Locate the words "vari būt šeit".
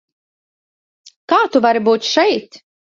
1.69-2.63